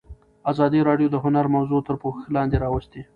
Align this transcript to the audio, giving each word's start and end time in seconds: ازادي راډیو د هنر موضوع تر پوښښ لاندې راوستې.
ازادي 0.51 0.79
راډیو 0.89 1.07
د 1.11 1.15
هنر 1.23 1.45
موضوع 1.55 1.81
تر 1.87 1.95
پوښښ 2.01 2.23
لاندې 2.35 2.57
راوستې. 2.63 3.01